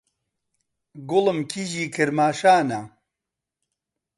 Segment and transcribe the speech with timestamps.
[1.09, 2.79] گوڵم کیژی کرماشانا